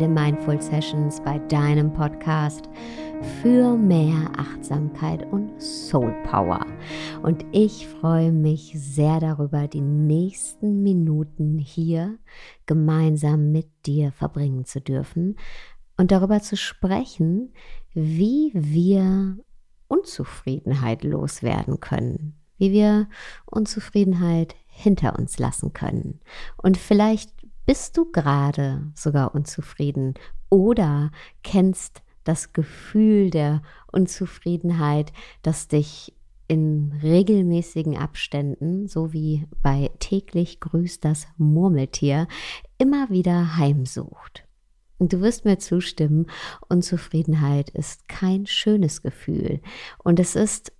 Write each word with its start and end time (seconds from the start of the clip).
den 0.00 0.14
Mindful 0.14 0.60
Sessions, 0.62 1.20
bei 1.20 1.38
deinem 1.38 1.92
Podcast 1.92 2.70
für 3.42 3.76
mehr 3.76 4.30
Achtsamkeit 4.34 5.30
und 5.30 5.60
Soul 5.60 6.14
Power. 6.24 6.64
Und 7.22 7.44
ich 7.52 7.86
freue 7.86 8.32
mich 8.32 8.72
sehr 8.74 9.20
darüber, 9.20 9.68
die 9.68 9.82
nächsten 9.82 10.82
Minuten 10.82 11.58
hier 11.58 12.18
gemeinsam 12.64 13.52
mit 13.52 13.68
dir 13.84 14.10
verbringen 14.10 14.64
zu 14.64 14.80
dürfen 14.80 15.36
und 15.98 16.12
darüber 16.12 16.40
zu 16.40 16.56
sprechen, 16.56 17.52
wie 17.92 18.52
wir 18.54 19.36
Unzufriedenheit 19.86 21.04
loswerden 21.04 21.78
können, 21.78 22.40
wie 22.56 22.72
wir 22.72 23.06
Unzufriedenheit 23.44 24.56
hinter 24.66 25.18
uns 25.18 25.38
lassen 25.38 25.74
können. 25.74 26.20
Und 26.56 26.78
vielleicht 26.78 27.34
bist 27.70 27.96
du 27.96 28.10
gerade 28.10 28.90
sogar 28.96 29.32
unzufrieden 29.32 30.14
oder 30.50 31.12
kennst 31.44 32.02
das 32.24 32.52
Gefühl 32.52 33.30
der 33.30 33.62
Unzufriedenheit, 33.92 35.12
das 35.42 35.68
dich 35.68 36.12
in 36.48 36.92
regelmäßigen 37.00 37.96
Abständen, 37.96 38.88
so 38.88 39.12
wie 39.12 39.46
bei 39.62 39.88
täglich 40.00 40.58
grüßt 40.58 41.04
das 41.04 41.28
Murmeltier, 41.36 42.26
immer 42.78 43.08
wieder 43.08 43.56
heimsucht. 43.56 44.48
Du 44.98 45.20
wirst 45.20 45.44
mir 45.44 45.60
zustimmen, 45.60 46.26
Unzufriedenheit 46.68 47.70
ist 47.70 48.08
kein 48.08 48.46
schönes 48.46 49.00
Gefühl. 49.00 49.60
Und 49.98 50.18
es 50.18 50.34
ist 50.34 50.72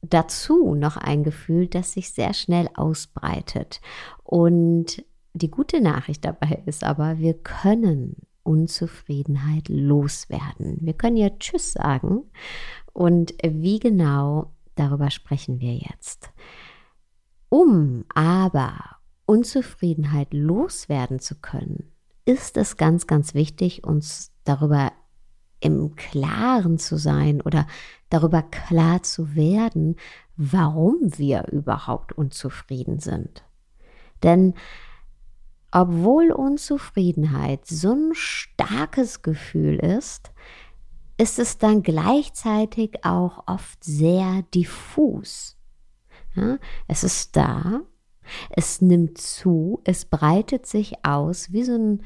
dazu 0.00 0.74
noch 0.74 0.96
ein 0.96 1.22
Gefühl, 1.22 1.68
das 1.68 1.92
sich 1.92 2.10
sehr 2.10 2.34
schnell 2.34 2.68
ausbreitet. 2.74 3.80
Und 4.24 5.04
die 5.34 5.50
gute 5.50 5.80
Nachricht 5.80 6.24
dabei 6.24 6.62
ist 6.66 6.84
aber, 6.84 7.18
wir 7.18 7.34
können 7.34 8.16
Unzufriedenheit 8.42 9.68
loswerden. 9.68 10.78
Wir 10.80 10.94
können 10.94 11.16
ja 11.16 11.30
Tschüss 11.30 11.72
sagen. 11.72 12.22
Und 12.92 13.34
wie 13.42 13.78
genau, 13.78 14.52
darüber 14.74 15.10
sprechen 15.10 15.60
wir 15.60 15.74
jetzt. 15.74 16.30
Um 17.48 18.04
aber 18.14 18.74
Unzufriedenheit 19.26 20.34
loswerden 20.34 21.18
zu 21.18 21.36
können, 21.36 21.92
ist 22.24 22.56
es 22.56 22.76
ganz, 22.76 23.06
ganz 23.06 23.34
wichtig, 23.34 23.84
uns 23.84 24.32
darüber 24.44 24.92
im 25.60 25.94
Klaren 25.94 26.78
zu 26.78 26.96
sein 26.96 27.40
oder 27.40 27.66
darüber 28.10 28.42
klar 28.42 29.02
zu 29.02 29.34
werden, 29.34 29.96
warum 30.36 30.98
wir 31.16 31.48
überhaupt 31.52 32.12
unzufrieden 32.12 32.98
sind. 32.98 33.44
Denn 34.22 34.54
obwohl 35.72 36.30
Unzufriedenheit 36.30 37.66
so 37.66 37.92
ein 37.92 38.10
starkes 38.12 39.22
Gefühl 39.22 39.76
ist, 39.76 40.30
ist 41.18 41.38
es 41.38 41.58
dann 41.58 41.82
gleichzeitig 41.82 43.04
auch 43.04 43.44
oft 43.46 43.82
sehr 43.82 44.42
diffus. 44.54 45.56
Ja, 46.34 46.58
es 46.88 47.04
ist 47.04 47.36
da, 47.36 47.80
es 48.50 48.80
nimmt 48.80 49.18
zu, 49.18 49.80
es 49.84 50.04
breitet 50.04 50.66
sich 50.66 51.04
aus 51.04 51.52
wie 51.52 51.64
so 51.64 51.74
ein 51.74 52.02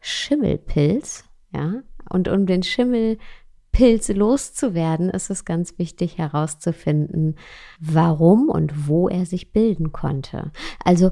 Schimmelpilz, 0.00 1.24
ja, 1.52 1.82
und 2.08 2.28
um 2.28 2.46
den 2.46 2.62
Schimmelpilz 2.62 4.08
loszuwerden, 4.08 5.10
ist 5.10 5.30
es 5.30 5.44
ganz 5.44 5.78
wichtig 5.78 6.18
herauszufinden, 6.18 7.36
warum 7.80 8.48
und 8.48 8.88
wo 8.88 9.08
er 9.08 9.26
sich 9.26 9.52
bilden 9.52 9.92
konnte. 9.92 10.52
Also, 10.84 11.10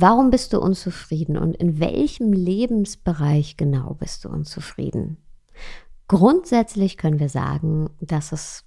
warum 0.00 0.30
bist 0.30 0.52
du 0.52 0.60
unzufrieden 0.60 1.36
und 1.36 1.56
in 1.56 1.78
welchem 1.78 2.32
Lebensbereich 2.32 3.56
genau 3.56 3.94
bist 3.94 4.24
du 4.24 4.28
unzufrieden? 4.28 5.16
Grundsätzlich 6.08 6.96
können 6.96 7.20
wir 7.20 7.28
sagen, 7.28 7.90
dass 8.00 8.32
es 8.32 8.64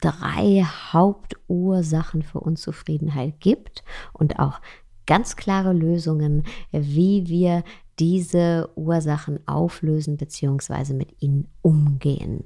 drei 0.00 0.64
Hauptursachen 0.64 2.22
für 2.22 2.40
Unzufriedenheit 2.40 3.40
gibt 3.40 3.84
und 4.12 4.38
auch 4.38 4.60
ganz 5.06 5.36
klare 5.36 5.72
Lösungen, 5.72 6.44
wie 6.72 7.28
wir 7.28 7.62
diese 7.98 8.70
Ursachen 8.74 9.46
auflösen 9.46 10.16
bzw. 10.16 10.94
mit 10.94 11.22
ihnen 11.22 11.48
umgehen. 11.62 12.44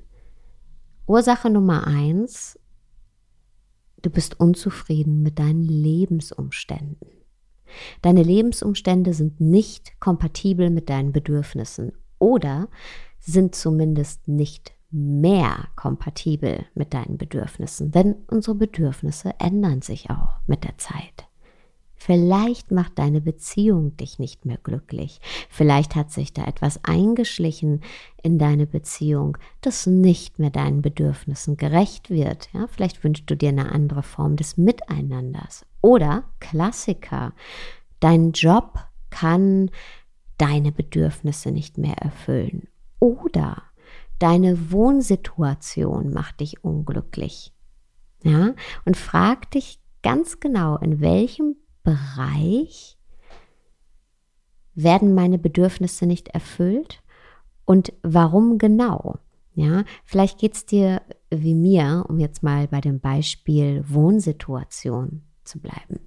Ursache 1.07 1.49
Nummer 1.49 1.87
eins, 1.87 2.59
du 4.03 4.11
bist 4.11 4.39
unzufrieden 4.39 5.23
mit 5.23 5.39
deinen 5.39 5.63
Lebensumständen. 5.63 7.18
Deine 8.03 8.23
Lebensumstände 8.23 9.15
sind 9.15 9.41
nicht 9.41 10.01
kompatibel 10.01 10.71
mit 10.71 10.89
deinen 10.89 11.13
Bedürfnissen 11.13 11.93
oder 12.19 12.69
sind 13.21 13.55
zumindest 13.55 14.29
nicht 14.29 14.73
mehr 14.91 15.69
kompatibel 15.77 16.65
mit 16.75 16.95
deinen 16.95 17.19
Bedürfnissen, 17.19 17.91
denn 17.91 18.17
unsere 18.29 18.57
Bedürfnisse 18.57 19.35
ändern 19.39 19.83
sich 19.83 20.11
auch 20.11 20.41
mit 20.47 20.65
der 20.65 20.79
Zeit. 20.79 21.28
Vielleicht 22.09 22.71
macht 22.71 22.99
deine 22.99 23.21
Beziehung 23.21 23.95
dich 23.99 24.19
nicht 24.19 24.47
mehr 24.47 24.57
glücklich. 24.57 25.21
Vielleicht 25.51 25.95
hat 25.95 26.11
sich 26.11 26.33
da 26.33 26.47
etwas 26.47 26.83
eingeschlichen 26.83 27.83
in 28.23 28.39
deine 28.39 28.67
Beziehung, 28.67 29.37
das 29.61 29.87
nicht 29.87 30.39
mehr 30.39 30.49
deinen 30.49 30.81
Bedürfnissen 30.81 31.59
gerecht 31.59 32.09
wird. 32.09 32.49
Ja, 32.55 32.67
vielleicht 32.67 33.05
wünschst 33.05 33.29
du 33.31 33.37
dir 33.37 33.51
eine 33.51 33.71
andere 33.71 34.03
Form 34.03 34.37
des 34.37 34.57
Miteinanders. 34.57 35.67
Oder 35.83 36.25
Klassiker. 36.41 37.35
Dein 38.01 38.33
Job 38.33 38.79
kann 39.11 39.71
deine 40.39 40.73
Bedürfnisse 40.73 41.51
nicht 41.51 41.77
mehr 41.77 41.99
erfüllen. 41.99 42.69
Oder 43.01 43.65
deine 44.19 44.73
Wohnsituation 44.73 46.15
macht 46.15 46.41
dich 46.41 46.65
unglücklich. 46.65 47.53
Ja, 48.23 48.55
und 48.87 48.97
frag 48.97 49.51
dich 49.51 49.79
ganz 50.03 50.41
genau, 50.41 50.79
in 50.79 51.03
welchem 51.03 51.57
Bereich 51.89 52.99
werden 54.75 55.15
meine 55.15 55.39
Bedürfnisse 55.39 56.05
nicht 56.05 56.29
erfüllt 56.29 57.03
und 57.65 57.95
warum 58.03 58.59
genau? 58.59 59.21
Ja, 59.55 59.85
vielleicht 60.05 60.39
geht 60.39 60.55
es 60.55 60.67
dir 60.67 61.01
wie 61.31 61.55
mir, 61.55 62.05
um 62.07 62.19
jetzt 62.19 62.43
mal 62.43 62.69
bei 62.69 62.83
dem 62.83 63.01
Beispiel 63.01 63.83
Wohnsituation 63.89 65.23
zu 65.45 65.61
bleiben. 65.61 66.01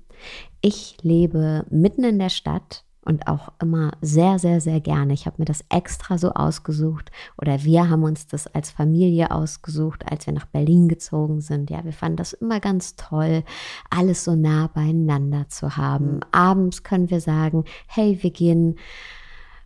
Ich 0.61 0.97
lebe 1.01 1.65
mitten 1.71 2.03
in 2.03 2.19
der 2.19 2.29
Stadt 2.29 2.85
und 3.03 3.27
auch 3.27 3.51
immer 3.59 3.91
sehr, 4.01 4.37
sehr, 4.37 4.61
sehr 4.61 4.79
gerne. 4.79 5.13
Ich 5.13 5.25
habe 5.25 5.37
mir 5.39 5.45
das 5.45 5.65
extra 5.69 6.17
so 6.17 6.31
ausgesucht 6.31 7.11
oder 7.37 7.63
wir 7.63 7.89
haben 7.89 8.03
uns 8.03 8.27
das 8.27 8.47
als 8.47 8.69
Familie 8.69 9.31
ausgesucht, 9.31 10.03
als 10.09 10.27
wir 10.27 10.33
nach 10.33 10.45
Berlin 10.45 10.87
gezogen 10.87 11.41
sind. 11.41 11.69
Ja, 11.69 11.83
wir 11.83 11.93
fanden 11.93 12.17
das 12.17 12.33
immer 12.33 12.59
ganz 12.59 12.95
toll, 12.95 13.43
alles 13.89 14.23
so 14.23 14.35
nah 14.35 14.69
beieinander 14.73 15.49
zu 15.49 15.77
haben. 15.77 16.15
Mhm. 16.15 16.21
Abends 16.31 16.83
können 16.83 17.09
wir 17.09 17.21
sagen, 17.21 17.65
hey, 17.87 18.19
wir 18.21 18.31
gehen 18.31 18.75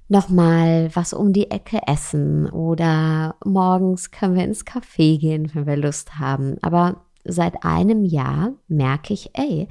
noch 0.07 0.29
mal 0.29 0.89
was 0.93 1.13
um 1.13 1.33
die 1.33 1.49
Ecke 1.49 1.79
essen 1.87 2.47
oder 2.49 3.35
morgens 3.43 4.11
können 4.11 4.35
wir 4.35 4.43
ins 4.43 4.65
Café 4.65 5.19
gehen, 5.19 5.49
wenn 5.53 5.65
wir 5.65 5.77
Lust 5.77 6.19
haben. 6.19 6.57
Aber 6.61 7.04
seit 7.25 7.63
einem 7.63 8.05
Jahr 8.05 8.53
merke 8.67 9.13
ich, 9.13 9.31
ey, 9.33 9.67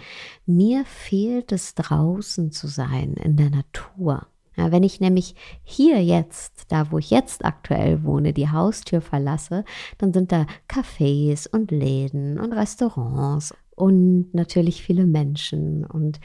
mir 0.46 0.84
fehlt 0.84 1.52
es 1.52 1.74
draußen 1.74 2.52
zu 2.52 2.66
sein, 2.66 3.14
in 3.14 3.36
der 3.36 3.50
Natur. 3.50 4.26
Ja, 4.56 4.70
wenn 4.70 4.84
ich 4.84 5.00
nämlich 5.00 5.34
hier 5.64 6.02
jetzt, 6.04 6.66
da 6.68 6.92
wo 6.92 6.98
ich 6.98 7.10
jetzt 7.10 7.44
aktuell 7.44 8.04
wohne, 8.04 8.32
die 8.32 8.50
Haustür 8.50 9.00
verlasse, 9.00 9.64
dann 9.98 10.12
sind 10.12 10.30
da 10.30 10.46
Cafés 10.68 11.48
und 11.48 11.72
Läden 11.72 12.38
und 12.38 12.52
Restaurants 12.52 13.52
und 13.74 14.32
natürlich 14.32 14.82
viele 14.82 15.06
Menschen. 15.06 15.84
Und 15.84 16.20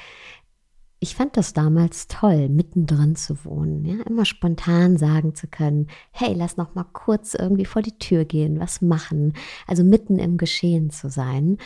ich 1.02 1.16
fand 1.16 1.38
das 1.38 1.54
damals 1.54 2.08
toll, 2.08 2.50
mittendrin 2.50 3.16
zu 3.16 3.46
wohnen, 3.46 3.86
ja, 3.86 4.04
immer 4.06 4.26
spontan 4.26 4.98
sagen 4.98 5.34
zu 5.34 5.48
können, 5.48 5.88
hey, 6.12 6.34
lass 6.34 6.58
noch 6.58 6.76
mal 6.76 6.86
kurz 6.92 7.36
irgendwie 7.36 7.66
vor 7.66 7.82
die 7.82 7.98
Tür 7.98 8.26
gehen, 8.26 8.60
was 8.60 8.82
machen, 8.82 9.34
also 9.66 9.84
mitten 9.84 10.20
im 10.20 10.38
Geschehen 10.38 10.90
zu 10.90 11.10
sein. 11.10 11.58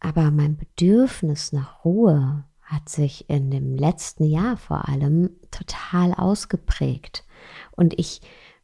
Aber 0.00 0.30
mein 0.30 0.56
Bedürfnis 0.56 1.52
nach 1.52 1.84
Ruhe 1.84 2.44
hat 2.62 2.88
sich 2.88 3.28
in 3.28 3.50
dem 3.50 3.76
letzten 3.76 4.24
Jahr 4.24 4.56
vor 4.56 4.88
allem 4.88 5.30
total 5.50 6.14
ausgeprägt. 6.14 7.24
Und 7.72 7.98
ich 7.98 8.22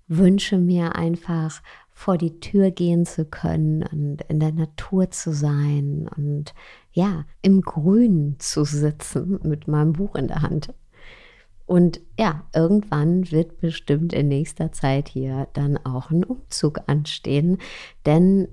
wünsche 0.08 0.58
mir 0.58 0.96
einfach 0.96 1.62
vor 1.90 2.18
die 2.18 2.40
Tür 2.40 2.70
gehen 2.70 3.06
zu 3.06 3.24
können 3.24 3.82
und 3.84 4.22
in 4.22 4.40
der 4.40 4.52
Natur 4.52 5.10
zu 5.10 5.32
sein 5.32 6.08
und 6.16 6.54
ja, 6.92 7.24
im 7.40 7.62
Grün 7.62 8.36
zu 8.38 8.64
sitzen 8.64 9.40
mit 9.42 9.68
meinem 9.68 9.94
Buch 9.94 10.14
in 10.14 10.28
der 10.28 10.42
Hand. 10.42 10.74
Und 11.66 12.00
ja, 12.18 12.44
irgendwann 12.54 13.30
wird 13.30 13.60
bestimmt 13.60 14.12
in 14.12 14.28
nächster 14.28 14.72
Zeit 14.72 15.08
hier 15.08 15.48
dann 15.54 15.78
auch 15.78 16.10
ein 16.10 16.24
Umzug 16.24 16.80
anstehen, 16.86 17.58
denn 18.04 18.48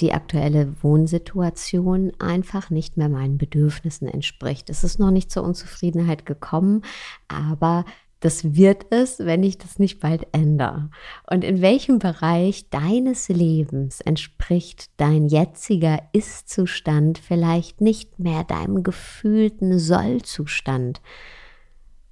die 0.00 0.12
aktuelle 0.12 0.74
Wohnsituation 0.82 2.12
einfach 2.18 2.70
nicht 2.70 2.96
mehr 2.96 3.08
meinen 3.08 3.38
Bedürfnissen 3.38 4.08
entspricht. 4.08 4.68
Es 4.70 4.84
ist 4.84 4.98
noch 4.98 5.10
nicht 5.10 5.30
zur 5.30 5.44
Unzufriedenheit 5.44 6.26
gekommen, 6.26 6.82
aber 7.28 7.84
das 8.26 8.56
wird 8.56 8.86
es, 8.90 9.20
wenn 9.20 9.44
ich 9.44 9.56
das 9.56 9.78
nicht 9.78 10.00
bald 10.00 10.26
ändere. 10.32 10.90
Und 11.30 11.44
in 11.44 11.62
welchem 11.62 12.00
Bereich 12.00 12.68
deines 12.70 13.28
Lebens 13.28 14.00
entspricht 14.00 14.90
dein 14.96 15.26
jetziger 15.26 16.02
Ist-Zustand 16.12 17.18
vielleicht 17.18 17.80
nicht 17.80 18.18
mehr 18.18 18.42
deinem 18.42 18.82
gefühlten 18.82 19.78
Soll-Zustand? 19.78 21.00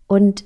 Und 0.07 0.45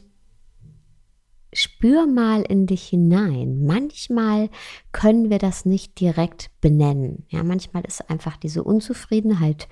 spür 1.53 2.06
mal 2.06 2.41
in 2.41 2.67
dich 2.67 2.85
hinein. 2.85 3.67
Manchmal 3.67 4.49
können 4.93 5.29
wir 5.29 5.38
das 5.38 5.67
nicht 5.67 6.00
direkt 6.00 6.50
benennen. 6.62 7.26
Ja, 7.29 7.43
manchmal 7.43 7.85
ist 7.85 8.09
einfach 8.09 8.38
diese 8.38 8.64
Unzufriedenheit 8.64 9.69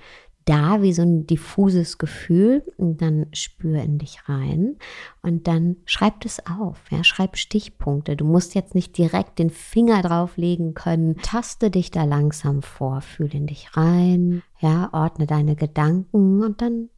da 0.47 0.81
wie 0.81 0.93
so 0.93 1.01
ein 1.01 1.27
diffuses 1.27 1.97
Gefühl 1.97 2.63
und 2.77 3.01
dann 3.01 3.27
spür 3.33 3.81
in 3.81 3.97
dich 3.97 4.27
rein 4.29 4.77
und 5.21 5.47
dann 5.47 5.75
schreib 5.85 6.23
es 6.25 6.41
auf, 6.47 6.79
ja, 6.89 7.03
schreib 7.03 7.37
Stichpunkte. 7.37 8.15
Du 8.15 8.25
musst 8.25 8.55
jetzt 8.55 8.73
nicht 8.73 8.97
direkt 8.97 9.39
den 9.39 9.49
Finger 9.49 10.01
drauflegen 10.01 10.73
können. 10.73 11.17
Taste 11.17 11.69
dich 11.69 11.91
da 11.91 12.05
langsam 12.05 12.61
vor, 12.61 13.01
fühl 13.01 13.33
in 13.35 13.47
dich 13.47 13.75
rein, 13.75 14.41
ja, 14.59 14.89
ordne 14.93 15.27
deine 15.27 15.55
Gedanken 15.55 16.41
und 16.41 16.61
dann 16.61 16.89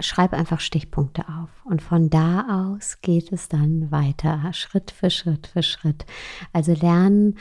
schreib 0.00 0.32
einfach 0.32 0.60
Stichpunkte 0.60 1.22
auf. 1.28 1.50
Und 1.64 1.82
von 1.82 2.10
da 2.10 2.74
aus 2.74 3.00
geht 3.00 3.32
es 3.32 3.48
dann 3.48 3.92
weiter, 3.92 4.52
Schritt 4.52 4.90
für 4.90 5.10
Schritt 5.10 5.46
für 5.46 5.62
Schritt. 5.62 6.04
Also 6.52 6.74
lernen, 6.74 7.38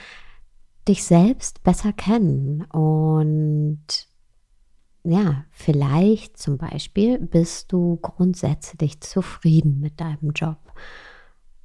dich 0.87 1.03
selbst 1.03 1.63
besser 1.63 1.93
kennen 1.93 2.63
und 2.65 4.07
ja, 5.05 5.45
vielleicht 5.51 6.37
zum 6.37 6.57
Beispiel 6.57 7.19
bist 7.19 7.71
du 7.71 7.97
grundsätzlich 8.01 9.01
zufrieden 9.01 9.79
mit 9.79 10.01
deinem 10.01 10.31
Job. 10.31 10.57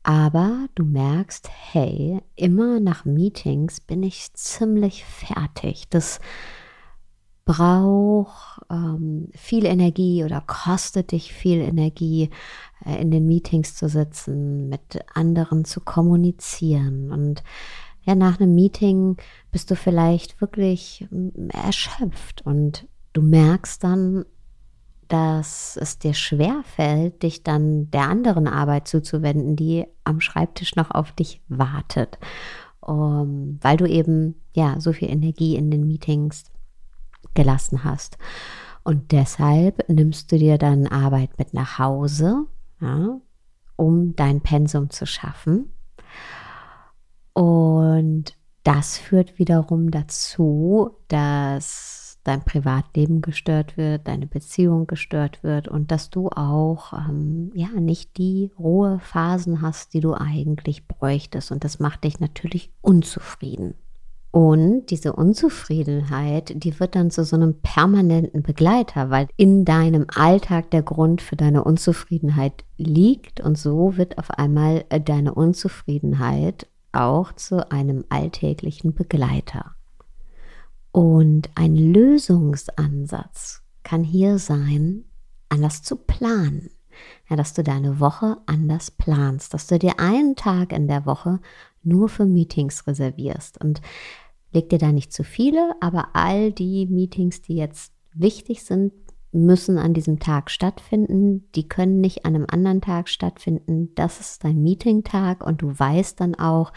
Aber 0.02 0.66
du 0.75 0.84
merkst, 0.84 1.48
hey, 1.50 2.20
immer 2.37 2.81
nach 2.81 3.04
Meetings 3.04 3.81
bin 3.81 4.02
ich 4.02 4.32
ziemlich 4.34 5.04
fertig. 5.04 5.88
Das 5.88 6.20
braucht 7.44 8.60
ähm, 8.70 9.28
viel 9.34 9.64
Energie 9.64 10.22
oder 10.25 10.42
kostet 10.46 11.12
dich 11.12 11.32
viel 11.32 11.60
Energie, 11.60 12.31
äh, 12.84 13.00
in 13.00 13.10
den 13.10 13.26
Meetings 13.26 13.75
zu 13.75 13.88
sitzen, 13.88 14.69
mit 14.69 15.00
anderen 15.14 15.64
zu 15.64 15.81
kommunizieren. 15.81 17.10
Und 17.10 17.42
ja, 18.02 18.14
nach 18.14 18.38
einem 18.38 18.54
Meeting 18.54 19.16
bist 19.50 19.70
du 19.70 19.76
vielleicht 19.76 20.40
wirklich 20.40 21.06
mm, 21.10 21.48
erschöpft 21.50 22.42
und 22.42 22.87
du 23.12 23.22
merkst 23.22 23.82
dann, 23.82 24.24
dass 25.08 25.76
es 25.76 25.98
dir 25.98 26.14
schwer 26.14 26.62
fällt, 26.64 27.24
dich 27.24 27.42
dann 27.42 27.90
der 27.90 28.08
anderen 28.08 28.46
Arbeit 28.46 28.86
zuzuwenden, 28.86 29.56
die 29.56 29.86
am 30.04 30.20
Schreibtisch 30.20 30.76
noch 30.76 30.92
auf 30.92 31.10
dich 31.12 31.42
wartet, 31.48 32.18
um, 32.80 33.58
weil 33.60 33.76
du 33.76 33.86
eben 33.86 34.36
ja 34.52 34.80
so 34.80 34.92
viel 34.92 35.10
Energie 35.10 35.56
in 35.56 35.70
den 35.70 35.86
Meetings 35.86 36.44
gelassen 37.34 37.82
hast. 37.82 38.18
Und 38.84 39.10
deshalb 39.12 39.88
nimmst 39.88 40.30
du 40.30 40.38
dir 40.38 40.58
dann 40.58 40.86
Arbeit 40.86 41.38
mit 41.38 41.54
nach 41.54 41.78
Hause, 41.78 42.46
ja, 42.80 43.20
um 43.76 44.14
dein 44.14 44.40
Pensum 44.40 44.90
zu 44.90 45.06
schaffen. 45.06 45.72
Und 47.32 48.36
das 48.62 48.96
führt 48.96 49.38
wiederum 49.38 49.90
dazu, 49.90 50.90
dass 51.08 52.00
dein 52.25 52.44
Privatleben 52.44 53.22
gestört 53.22 53.76
wird, 53.76 54.06
deine 54.06 54.26
Beziehung 54.26 54.87
gestört 54.87 55.43
wird 55.43 55.69
und 55.69 55.90
dass 55.90 56.11
du 56.11 56.28
auch 56.28 56.93
ähm, 56.93 57.50
ja 57.55 57.69
nicht 57.69 58.19
die 58.19 58.50
rohe 58.58 58.99
Phasen 59.00 59.62
hast, 59.62 59.94
die 59.94 60.00
du 60.00 60.14
eigentlich 60.14 60.87
bräuchtest. 60.87 61.50
Und 61.52 61.64
das 61.64 61.78
macht 61.78 62.05
dich 62.05 62.20
natürlich 62.20 62.72
unzufrieden. 62.82 63.75
Und 64.32 64.87
diese 64.90 65.12
Unzufriedenheit, 65.12 66.52
die 66.55 66.78
wird 66.78 66.94
dann 66.94 67.11
zu 67.11 67.25
so 67.25 67.34
einem 67.34 67.61
permanenten 67.62 68.43
Begleiter, 68.43 69.11
weil 69.11 69.26
in 69.37 69.64
deinem 69.64 70.06
Alltag 70.14 70.70
der 70.70 70.82
Grund 70.82 71.20
für 71.20 71.34
deine 71.34 71.64
Unzufriedenheit 71.64 72.64
liegt 72.76 73.40
und 73.40 73.58
so 73.58 73.96
wird 73.96 74.19
auf 74.19 74.31
einmal 74.31 74.84
äh, 74.90 75.00
deine 75.00 75.34
Unzufriedenheit 75.34 76.69
auch 76.93 77.32
zu 77.32 77.70
einem 77.73 78.05
alltäglichen 78.08 78.94
Begleiter. 78.94 79.75
Und 80.92 81.50
ein 81.54 81.76
Lösungsansatz 81.76 83.62
kann 83.82 84.02
hier 84.02 84.38
sein, 84.38 85.04
anders 85.48 85.82
zu 85.82 85.96
planen. 85.96 86.70
Ja, 87.28 87.37
dass 87.37 87.54
du 87.54 87.62
deine 87.62 88.00
Woche 88.00 88.38
anders 88.46 88.90
planst, 88.90 89.54
dass 89.54 89.66
du 89.66 89.78
dir 89.78 90.00
einen 90.00 90.37
Tag 90.37 90.72
in 90.72 90.88
der 90.88 91.06
Woche 91.06 91.40
nur 91.82 92.08
für 92.08 92.26
Meetings 92.26 92.87
reservierst 92.87 93.60
und 93.60 93.81
leg 94.52 94.69
dir 94.69 94.78
da 94.78 94.92
nicht 94.92 95.12
zu 95.12 95.25
viele, 95.25 95.75
aber 95.81 96.08
all 96.14 96.52
die 96.52 96.87
Meetings, 96.87 97.40
die 97.40 97.54
jetzt 97.54 97.92
wichtig 98.12 98.64
sind, 98.64 98.92
müssen 99.32 99.78
an 99.78 99.94
diesem 99.94 100.19
Tag 100.19 100.50
stattfinden. 100.50 101.48
Die 101.54 101.69
können 101.69 102.00
nicht 102.00 102.25
an 102.25 102.34
einem 102.34 102.46
anderen 102.50 102.81
Tag 102.81 103.08
stattfinden. 103.08 103.94
Das 103.94 104.20
ist 104.20 104.44
dein 104.44 104.62
Meeting-Tag 104.62 105.46
und 105.46 105.62
du 105.62 105.78
weißt 105.78 106.20
dann 106.20 106.34
auch, 106.34 106.72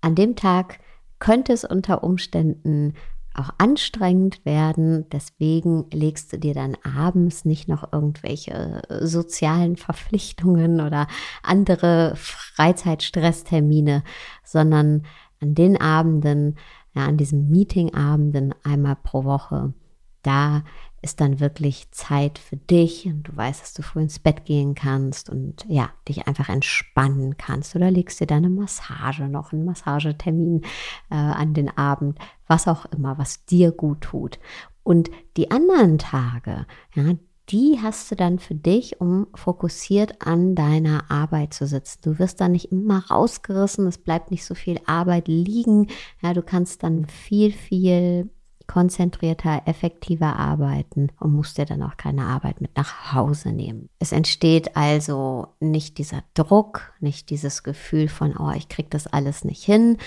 an 0.00 0.14
dem 0.14 0.36
Tag 0.36 0.80
könnte 1.18 1.52
es 1.52 1.64
unter 1.64 2.04
Umständen 2.04 2.94
auch 3.38 3.50
anstrengend 3.58 4.44
werden. 4.44 5.08
Deswegen 5.10 5.86
legst 5.92 6.32
du 6.32 6.38
dir 6.38 6.54
dann 6.54 6.76
abends 6.82 7.44
nicht 7.44 7.68
noch 7.68 7.92
irgendwelche 7.92 8.82
sozialen 9.00 9.76
Verpflichtungen 9.76 10.80
oder 10.80 11.06
andere 11.42 12.14
Freizeitstresstermine, 12.16 14.02
sondern 14.42 15.02
an 15.40 15.54
den 15.54 15.78
Abenden, 15.80 16.56
ja, 16.94 17.06
an 17.06 17.18
diesen 17.18 17.50
Meetingabenden 17.50 18.54
einmal 18.64 18.96
pro 18.96 19.24
Woche, 19.24 19.74
da 20.22 20.64
ist 21.06 21.20
dann 21.20 21.38
wirklich 21.38 21.88
Zeit 21.92 22.36
für 22.36 22.56
dich 22.56 23.06
und 23.06 23.22
du 23.22 23.36
weißt, 23.36 23.62
dass 23.62 23.74
du 23.74 23.82
früh 23.82 24.02
ins 24.02 24.18
Bett 24.18 24.44
gehen 24.44 24.74
kannst 24.74 25.30
und 25.30 25.64
ja, 25.68 25.90
dich 26.08 26.26
einfach 26.26 26.48
entspannen 26.48 27.36
kannst 27.36 27.76
oder 27.76 27.92
legst 27.92 28.18
dir 28.18 28.26
deine 28.26 28.48
Massage 28.48 29.28
noch, 29.28 29.52
einen 29.52 29.64
Massagetermin 29.64 30.62
äh, 31.10 31.14
an 31.14 31.54
den 31.54 31.74
Abend, 31.78 32.18
was 32.48 32.66
auch 32.66 32.86
immer, 32.86 33.18
was 33.18 33.44
dir 33.44 33.70
gut 33.70 34.00
tut. 34.00 34.40
Und 34.82 35.08
die 35.36 35.52
anderen 35.52 35.98
Tage, 35.98 36.66
ja, 36.96 37.14
die 37.50 37.78
hast 37.80 38.10
du 38.10 38.16
dann 38.16 38.40
für 38.40 38.56
dich, 38.56 39.00
um 39.00 39.28
fokussiert 39.32 40.26
an 40.26 40.56
deiner 40.56 41.08
Arbeit 41.08 41.54
zu 41.54 41.68
sitzen. 41.68 42.00
Du 42.02 42.18
wirst 42.18 42.40
dann 42.40 42.50
nicht 42.50 42.72
immer 42.72 43.06
rausgerissen, 43.06 43.86
es 43.86 43.98
bleibt 43.98 44.32
nicht 44.32 44.44
so 44.44 44.56
viel 44.56 44.80
Arbeit 44.86 45.28
liegen. 45.28 45.86
Ja, 46.20 46.34
du 46.34 46.42
kannst 46.42 46.82
dann 46.82 47.06
viel, 47.06 47.52
viel 47.52 48.28
konzentrierter, 48.66 49.62
effektiver 49.66 50.36
arbeiten 50.36 51.12
und 51.20 51.32
musst 51.32 51.58
dir 51.58 51.66
dann 51.66 51.82
auch 51.82 51.96
keine 51.96 52.24
Arbeit 52.24 52.60
mit 52.60 52.76
nach 52.76 53.12
Hause 53.12 53.52
nehmen. 53.52 53.88
Es 53.98 54.12
entsteht 54.12 54.76
also 54.76 55.48
nicht 55.60 55.98
dieser 55.98 56.22
Druck, 56.34 56.92
nicht 57.00 57.30
dieses 57.30 57.62
Gefühl 57.62 58.08
von, 58.08 58.36
oh, 58.36 58.52
ich 58.56 58.68
krieg 58.68 58.90
das 58.90 59.06
alles 59.06 59.44
nicht 59.44 59.64
hin, 59.64 59.98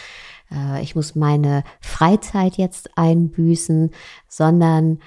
äh, 0.51 0.81
ich 0.81 0.95
muss 0.95 1.15
meine 1.15 1.63
Freizeit 1.81 2.57
jetzt 2.57 2.97
einbüßen, 2.97 3.91
sondern 4.27 4.99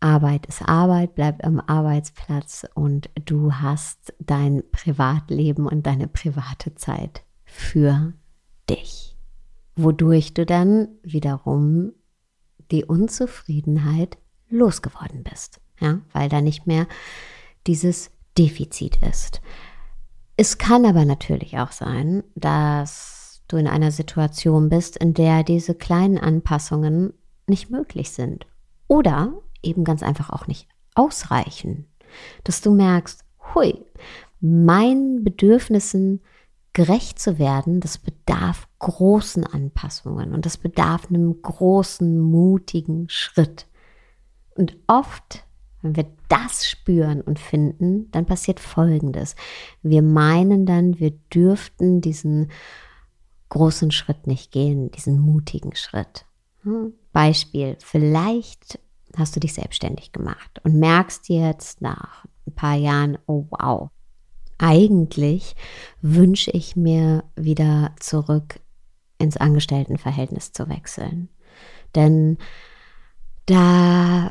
Arbeit 0.00 0.46
ist 0.46 0.62
Arbeit, 0.62 1.14
bleibt 1.14 1.44
am 1.44 1.60
Arbeitsplatz 1.60 2.66
und 2.74 3.08
du 3.24 3.54
hast 3.54 4.12
dein 4.18 4.64
Privatleben 4.72 5.66
und 5.66 5.86
deine 5.86 6.08
private 6.08 6.74
Zeit 6.74 7.22
für 7.44 8.12
dich, 8.68 9.16
wodurch 9.76 10.34
du 10.34 10.44
dann 10.44 10.88
wiederum 11.02 11.92
die 12.72 12.84
Unzufriedenheit 12.84 14.18
losgeworden 14.48 15.22
bist, 15.22 15.60
ja, 15.80 16.00
weil 16.12 16.28
da 16.28 16.40
nicht 16.40 16.66
mehr 16.66 16.86
dieses 17.66 18.10
Defizit 18.36 18.98
ist. 19.08 19.40
Es 20.36 20.58
kann 20.58 20.84
aber 20.84 21.04
natürlich 21.04 21.58
auch 21.58 21.72
sein, 21.72 22.24
dass 22.34 23.42
du 23.48 23.56
in 23.56 23.68
einer 23.68 23.90
Situation 23.90 24.68
bist, 24.68 24.96
in 24.96 25.14
der 25.14 25.44
diese 25.44 25.74
kleinen 25.74 26.18
Anpassungen 26.18 27.12
nicht 27.46 27.70
möglich 27.70 28.10
sind 28.10 28.46
oder 28.88 29.34
eben 29.62 29.84
ganz 29.84 30.02
einfach 30.02 30.30
auch 30.30 30.46
nicht 30.46 30.68
ausreichen. 30.94 31.86
Dass 32.44 32.60
du 32.60 32.72
merkst, 32.72 33.24
hui, 33.54 33.84
meinen 34.40 35.22
Bedürfnissen 35.22 36.20
gerecht 36.72 37.18
zu 37.18 37.38
werden, 37.38 37.80
das 37.80 37.98
bedarf 37.98 38.68
großen 38.78 39.44
Anpassungen 39.44 40.32
und 40.32 40.46
das 40.46 40.56
bedarf 40.56 41.08
einem 41.08 41.40
großen, 41.42 42.18
mutigen 42.18 43.08
Schritt. 43.08 43.66
Und 44.54 44.76
oft, 44.86 45.44
wenn 45.82 45.96
wir 45.96 46.06
das 46.28 46.66
spüren 46.66 47.20
und 47.20 47.38
finden, 47.38 48.10
dann 48.10 48.26
passiert 48.26 48.60
Folgendes. 48.60 49.36
Wir 49.82 50.02
meinen 50.02 50.64
dann, 50.64 50.98
wir 50.98 51.10
dürften 51.10 52.00
diesen 52.00 52.50
großen 53.50 53.90
Schritt 53.90 54.26
nicht 54.26 54.50
gehen, 54.50 54.90
diesen 54.90 55.20
mutigen 55.20 55.74
Schritt. 55.74 56.24
Hm? 56.62 56.94
Beispiel, 57.12 57.76
vielleicht 57.80 58.78
hast 59.16 59.36
du 59.36 59.40
dich 59.40 59.52
selbstständig 59.52 60.12
gemacht 60.12 60.60
und 60.64 60.78
merkst 60.78 61.28
jetzt 61.28 61.82
nach 61.82 62.24
ein 62.46 62.54
paar 62.54 62.76
Jahren, 62.76 63.18
oh 63.26 63.46
wow, 63.50 63.90
eigentlich 64.62 65.56
wünsche 66.00 66.52
ich 66.52 66.76
mir 66.76 67.24
wieder 67.34 67.90
zurück 67.98 68.60
ins 69.18 69.36
Angestelltenverhältnis 69.36 70.52
zu 70.52 70.68
wechseln. 70.68 71.28
Denn 71.94 72.38
da 73.46 74.30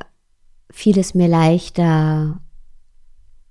fiel 0.71 0.97
es 0.97 1.13
mir 1.13 1.27
leichter, 1.27 2.39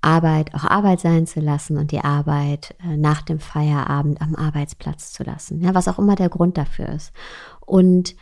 Arbeit 0.00 0.54
auch 0.54 0.64
Arbeit 0.64 1.00
sein 1.00 1.26
zu 1.26 1.40
lassen 1.40 1.76
und 1.76 1.92
die 1.92 2.00
Arbeit 2.00 2.74
äh, 2.82 2.96
nach 2.96 3.20
dem 3.20 3.38
Feierabend 3.38 4.22
am 4.22 4.34
Arbeitsplatz 4.34 5.12
zu 5.12 5.22
lassen. 5.22 5.60
Ja, 5.60 5.74
was 5.74 5.88
auch 5.88 5.98
immer 5.98 6.16
der 6.16 6.30
Grund 6.30 6.56
dafür 6.56 6.88
ist. 6.88 7.12
Und 7.60 8.16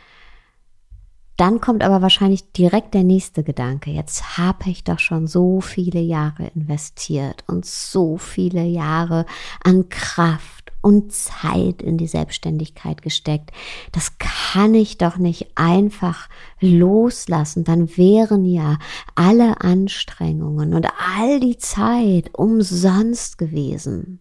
dann 1.39 1.61
kommt 1.61 1.83
aber 1.83 2.01
wahrscheinlich 2.01 2.51
direkt 2.51 2.93
der 2.93 3.03
nächste 3.03 3.43
Gedanke. 3.43 3.91
Jetzt 3.91 4.37
habe 4.37 4.69
ich 4.69 4.83
doch 4.83 4.99
schon 4.99 5.25
so 5.25 5.61
viele 5.61 6.01
Jahre 6.01 6.47
investiert 6.53 7.45
und 7.47 7.65
so 7.65 8.17
viele 8.17 8.63
Jahre 8.63 9.25
an 9.63 9.87
Kraft 9.87 10.73
und 10.81 11.13
Zeit 11.13 11.81
in 11.81 11.97
die 11.97 12.07
Selbstständigkeit 12.07 13.01
gesteckt. 13.01 13.51
Das 13.91 14.17
kann 14.17 14.73
ich 14.73 14.97
doch 14.97 15.17
nicht 15.17 15.51
einfach 15.55 16.27
loslassen. 16.59 17.63
Dann 17.63 17.97
wären 17.97 18.45
ja 18.45 18.77
alle 19.15 19.61
Anstrengungen 19.61 20.73
und 20.73 20.87
all 21.17 21.39
die 21.39 21.57
Zeit 21.57 22.31
umsonst 22.33 23.37
gewesen. 23.37 24.19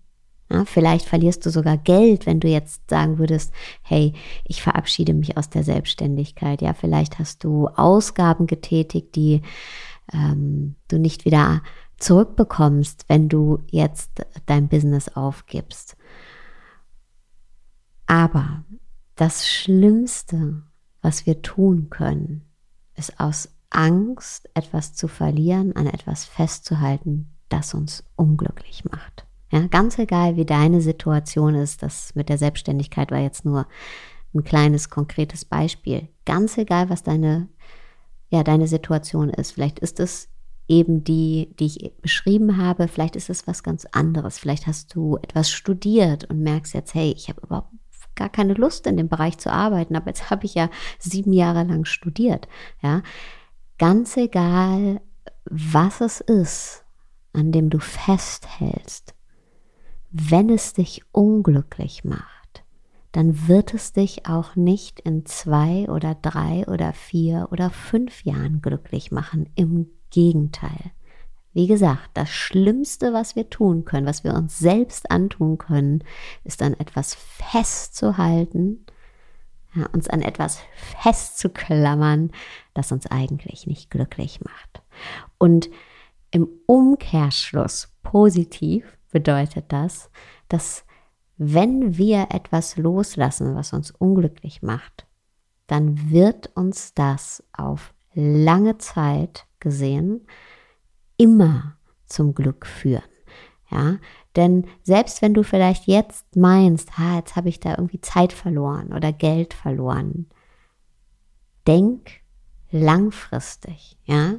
Ja, 0.51 0.65
vielleicht 0.65 1.07
verlierst 1.07 1.45
du 1.45 1.51
sogar 1.51 1.77
Geld, 1.77 2.25
wenn 2.25 2.41
du 2.41 2.49
jetzt 2.49 2.89
sagen 2.89 3.19
würdest, 3.19 3.53
hey, 3.83 4.15
ich 4.45 4.63
verabschiede 4.63 5.13
mich 5.13 5.37
aus 5.37 5.51
der 5.51 5.63
Selbstständigkeit. 5.63 6.63
Ja, 6.63 6.73
vielleicht 6.73 7.19
hast 7.19 7.45
du 7.45 7.69
Ausgaben 7.69 8.47
getätigt, 8.47 9.15
die 9.15 9.43
ähm, 10.13 10.77
du 10.89 10.99
nicht 10.99 11.27
wieder 11.27 11.63
zurückbekommst, 11.99 13.05
wenn 13.09 13.29
du 13.29 13.59
jetzt 13.71 14.23
dein 14.47 14.69
Business 14.69 15.09
aufgibst. 15.09 15.97
Aber 18.07 18.65
das 19.17 19.47
Schlimmste, 19.47 20.63
was 21.03 21.27
wir 21.27 21.43
tun 21.43 21.91
können, 21.91 22.49
ist 22.95 23.21
aus 23.21 23.51
Angst, 23.71 24.49
etwas 24.55 24.95
zu 24.95 25.09
verlieren, 25.09 25.77
an 25.77 25.87
etwas 25.87 26.25
festzuhalten, 26.25 27.35
das 27.51 27.75
uns 27.75 28.05
unglücklich 28.17 28.85
macht. 28.87 29.28
Ja, 29.51 29.67
ganz 29.67 29.99
egal, 29.99 30.37
wie 30.37 30.45
deine 30.45 30.81
Situation 30.81 31.55
ist, 31.55 31.83
das 31.83 32.15
mit 32.15 32.29
der 32.29 32.39
Selbstständigkeit 32.39 33.11
war 33.11 33.21
jetzt 33.21 33.45
nur 33.45 33.67
ein 34.35 34.45
kleines 34.45 34.91
konkretes 34.91 35.45
Beispiel. 35.45 36.09
Ganz 36.27 36.59
egal, 36.59 36.91
was 36.91 37.03
deine, 37.03 37.49
ja, 38.29 38.43
deine 38.43 38.67
Situation 38.67 39.31
ist. 39.31 39.53
Vielleicht 39.53 39.79
ist 39.79 40.01
es 40.01 40.29
eben 40.69 41.03
die, 41.03 41.55
die 41.59 41.67
ich 41.67 41.93
beschrieben 42.03 42.59
habe. 42.59 42.89
Vielleicht 42.89 43.17
ist 43.17 43.31
es 43.31 43.47
was 43.47 43.63
ganz 43.63 43.87
anderes. 43.87 44.39
Vielleicht 44.39 44.67
hast 44.67 44.95
du 44.95 45.17
etwas 45.17 45.51
studiert 45.51 46.29
und 46.29 46.43
merkst 46.43 46.75
jetzt, 46.75 46.95
hey, 46.95 47.13
ich 47.17 47.31
habe 47.31 47.41
überhaupt 47.41 47.73
gar 48.15 48.29
keine 48.29 48.55
Lust 48.55 48.87
in 48.87 48.97
dem 48.97 49.09
Bereich 49.09 49.39
zu 49.39 49.51
arbeiten, 49.51 49.97
aber 49.97 50.09
jetzt 50.09 50.29
habe 50.29 50.45
ich 50.45 50.55
ja 50.55 50.69
sieben 50.99 51.33
Jahre 51.33 51.63
lang 51.65 51.85
studiert. 51.85 52.49
Ja, 52.83 53.03
ganz 53.79 54.17
egal, 54.17 55.01
was 55.45 56.01
es 56.01 56.21
ist, 56.21 56.85
an 57.33 57.53
dem 57.53 57.71
du 57.71 57.79
festhältst, 57.79 59.15
wenn 60.11 60.51
es 60.51 60.73
dich 60.73 61.03
unglücklich 61.13 62.05
macht, 62.05 62.65
dann 63.13 63.49
wird 63.49 63.75
es 63.75 63.93
dich 63.93 64.27
auch 64.27 64.55
nicht 64.57 65.01
in 65.01 65.27
zwei 65.27 65.89
oder 65.89 66.15
drei 66.15 66.67
oder 66.67 66.93
vier 66.93 67.49
oder 67.51 67.71
fünf 67.71 68.25
Jahren 68.25 68.61
glücklich 68.61 69.11
machen. 69.11 69.49
Im 69.55 69.91
Gegenteil. 70.11 70.93
Wie 71.53 71.67
gesagt, 71.67 72.11
das 72.15 72.31
Schlimmste, 72.31 73.13
was 73.13 73.35
wir 73.35 73.51
tun 73.51 73.85
können, 73.85 74.07
was 74.07 74.25
wir 74.25 74.35
uns 74.35 74.59
selbst 74.59 75.11
antun 75.11 75.59
können, 75.59 76.05
ist 76.45 76.63
an 76.63 76.75
etwas 76.75 77.15
festzuhalten, 77.15 78.85
ja, 79.75 79.87
uns 79.87 80.09
an 80.09 80.23
etwas 80.23 80.61
festzuklammern, 81.03 82.31
das 82.75 82.93
uns 82.93 83.07
eigentlich 83.07 83.67
nicht 83.67 83.91
glücklich 83.91 84.41
macht. 84.43 84.83
Und 85.39 85.71
im 86.31 86.49
Umkehrschluss 86.67 87.93
positiv 88.03 88.98
bedeutet 89.09 89.67
das, 89.69 90.11
dass 90.49 90.85
wenn 91.37 91.97
wir 91.97 92.29
etwas 92.31 92.77
loslassen, 92.77 93.55
was 93.55 93.73
uns 93.73 93.91
unglücklich 93.93 94.63
macht, 94.63 95.07
dann 95.67 96.11
wird 96.11 96.51
uns 96.57 96.95
das 96.95 97.45
auf 97.53 97.95
lange 98.15 98.79
Zeit 98.79 99.47
gesehen 99.61 100.27
immer 101.17 101.77
zum 102.07 102.35
Glück 102.35 102.67
führen. 102.67 103.03
Ja, 103.71 103.99
denn 104.35 104.67
selbst 104.83 105.21
wenn 105.21 105.35
du 105.35 105.43
vielleicht 105.43 105.87
jetzt 105.87 106.35
meinst, 106.35 106.97
ha, 106.97 107.17
jetzt 107.17 107.37
habe 107.37 107.51
ich 107.51 107.61
da 107.61 107.73
irgendwie 107.73 108.01
Zeit 108.01 108.33
verloren 108.33 108.95
oder 108.95 109.13
Geld 109.13 109.53
verloren, 109.53 110.27
denk 111.67 112.11
langfristig, 112.71 113.99
ja. 114.05 114.37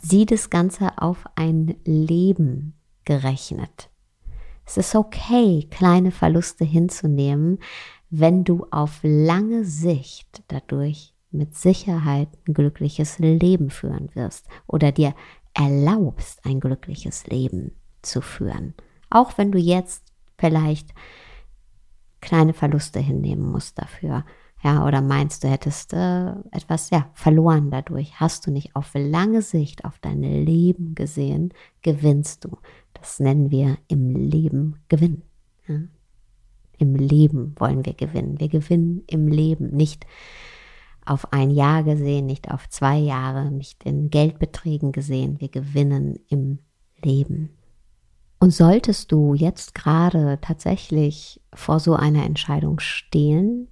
Sieh 0.00 0.26
das 0.26 0.50
Ganze 0.50 0.98
auf 0.98 1.24
ein 1.34 1.76
Leben 1.84 2.74
gerechnet. 3.04 3.90
Es 4.64 4.76
ist 4.76 4.94
okay, 4.94 5.66
kleine 5.70 6.10
Verluste 6.10 6.64
hinzunehmen, 6.64 7.58
wenn 8.10 8.44
du 8.44 8.66
auf 8.70 9.00
lange 9.02 9.64
Sicht 9.64 10.42
dadurch 10.48 11.14
mit 11.30 11.54
Sicherheit 11.54 12.28
ein 12.46 12.54
glückliches 12.54 13.18
Leben 13.18 13.70
führen 13.70 14.14
wirst 14.14 14.46
oder 14.66 14.92
dir 14.92 15.14
erlaubst, 15.54 16.44
ein 16.44 16.60
glückliches 16.60 17.26
Leben 17.26 17.72
zu 18.02 18.20
führen. 18.20 18.74
Auch 19.10 19.38
wenn 19.38 19.52
du 19.52 19.58
jetzt 19.58 20.04
vielleicht 20.38 20.92
kleine 22.20 22.52
Verluste 22.52 23.00
hinnehmen 23.00 23.50
musst 23.50 23.78
dafür. 23.78 24.24
Ja, 24.66 24.84
oder 24.84 25.00
meinst 25.00 25.44
du 25.44 25.48
hättest 25.48 25.92
äh, 25.92 26.30
etwas 26.50 26.90
ja, 26.90 27.08
verloren 27.14 27.70
dadurch? 27.70 28.18
Hast 28.18 28.48
du 28.48 28.50
nicht 28.50 28.74
auf 28.74 28.90
lange 28.94 29.40
Sicht 29.40 29.84
auf 29.84 30.00
dein 30.00 30.22
Leben 30.22 30.96
gesehen, 30.96 31.54
gewinnst 31.82 32.44
du. 32.44 32.58
Das 32.92 33.20
nennen 33.20 33.52
wir 33.52 33.78
im 33.86 34.16
Leben 34.16 34.80
gewinnen. 34.88 35.22
Ja? 35.68 35.82
Im 36.78 36.96
Leben 36.96 37.54
wollen 37.60 37.86
wir 37.86 37.94
gewinnen. 37.94 38.40
Wir 38.40 38.48
gewinnen 38.48 39.04
im 39.06 39.28
Leben, 39.28 39.68
nicht 39.68 40.04
auf 41.04 41.32
ein 41.32 41.50
Jahr 41.50 41.84
gesehen, 41.84 42.26
nicht 42.26 42.50
auf 42.50 42.68
zwei 42.68 42.98
Jahre, 42.98 43.52
nicht 43.52 43.84
in 43.84 44.10
Geldbeträgen 44.10 44.90
gesehen. 44.90 45.40
Wir 45.40 45.48
gewinnen 45.48 46.18
im 46.28 46.58
Leben. 47.04 47.50
Und 48.40 48.50
solltest 48.50 49.12
du 49.12 49.34
jetzt 49.34 49.76
gerade 49.76 50.40
tatsächlich 50.42 51.40
vor 51.54 51.78
so 51.78 51.94
einer 51.94 52.24
Entscheidung 52.24 52.80
stehen, 52.80 53.68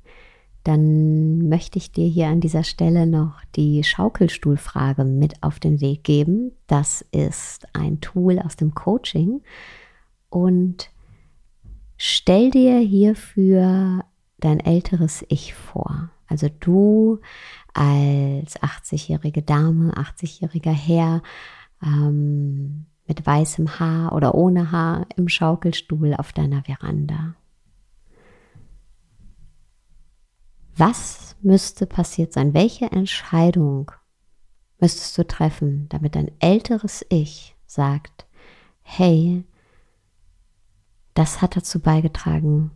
dann 0.64 1.49
möchte 1.49 1.78
ich 1.78 1.92
dir 1.92 2.06
hier 2.09 2.28
an 2.28 2.40
dieser 2.40 2.64
Stelle 2.64 3.06
noch 3.06 3.44
die 3.54 3.85
Schaukelstuhlfrage 3.85 5.04
mit 5.04 5.42
auf 5.42 5.61
den 5.61 5.83
Weg 5.83 6.04
geben. 6.04 6.52
Das 6.66 7.02
ist 7.12 7.66
ein 7.75 8.00
Tool 8.00 8.38
aus 8.38 8.56
dem 8.56 8.75
Coaching 8.75 9.42
und 10.30 10.90
stell 11.99 12.50
dir 12.50 12.78
hierfür 12.78 14.04
dein 14.38 14.59
älteres 14.59 15.25
Ich 15.28 15.54
vor. 15.54 16.11
Also 16.26 16.49
du 16.61 17.21
als 17.75 18.59
80-jährige 18.61 19.42
Dame, 19.42 19.92
80-jähriger 19.92 20.73
Herr 20.73 21.23
ähm, 21.83 22.87
mit 23.06 23.26
weißem 23.26 23.78
Haar 23.78 24.14
oder 24.14 24.35
ohne 24.35 24.73
Haar 24.73 25.06
im 25.16 25.28
Schaukelstuhl 25.28 26.14
auf 26.14 26.33
deiner 26.33 26.62
Veranda. 26.62 27.35
Was 30.76 31.37
müsste 31.40 31.87
passiert 31.87 32.33
sein? 32.33 32.52
Welche 32.52 32.90
Entscheidung 32.90 33.93
müsstest 34.81 35.16
du 35.16 35.26
treffen, 35.26 35.88
damit 35.88 36.16
dein 36.16 36.31
älteres 36.40 37.07
Ich 37.09 37.54
sagt, 37.66 38.26
hey, 38.83 39.45
das 41.14 41.40
hat 41.40 41.57
dazu 41.57 41.81
beigetragen, 41.81 42.73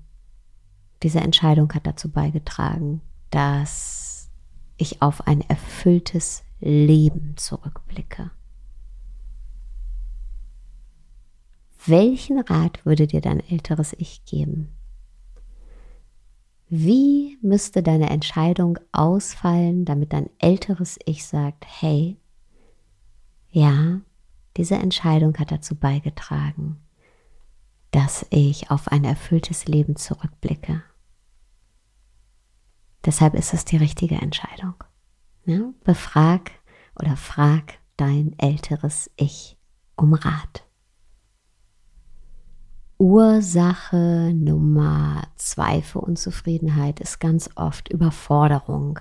diese 1.02 1.20
Entscheidung 1.20 1.72
hat 1.74 1.86
dazu 1.86 2.10
beigetragen, 2.10 3.00
dass 3.30 4.30
ich 4.76 5.02
auf 5.02 5.26
ein 5.26 5.40
erfülltes 5.42 6.44
Leben 6.60 7.36
zurückblicke. 7.36 8.30
Welchen 11.86 12.40
Rat 12.40 12.84
würde 12.84 13.06
dir 13.06 13.20
dein 13.20 13.40
älteres 13.40 13.94
Ich 13.98 14.24
geben? 14.24 14.77
Wie 16.68 17.38
müsste 17.40 17.82
deine 17.82 18.10
Entscheidung 18.10 18.78
ausfallen, 18.92 19.84
damit 19.84 20.12
dein 20.12 20.28
älteres 20.38 20.98
Ich 21.06 21.26
sagt, 21.26 21.64
hey, 21.66 22.18
ja, 23.50 24.00
diese 24.56 24.74
Entscheidung 24.74 25.36
hat 25.38 25.50
dazu 25.50 25.74
beigetragen, 25.76 26.78
dass 27.90 28.26
ich 28.30 28.70
auf 28.70 28.88
ein 28.88 29.04
erfülltes 29.04 29.66
Leben 29.66 29.96
zurückblicke. 29.96 30.82
Deshalb 33.06 33.34
ist 33.34 33.54
es 33.54 33.64
die 33.64 33.78
richtige 33.78 34.16
Entscheidung. 34.16 34.74
Ja? 35.46 35.72
Befrag 35.84 36.50
oder 36.98 37.16
frag 37.16 37.78
dein 37.96 38.38
älteres 38.38 39.10
Ich 39.16 39.56
um 39.96 40.12
Rat. 40.12 40.67
Ursache 42.98 44.32
Nummer 44.34 45.22
zwei 45.36 45.82
für 45.82 46.00
Unzufriedenheit 46.00 46.98
ist 46.98 47.20
ganz 47.20 47.48
oft 47.54 47.88
Überforderung. 47.92 48.98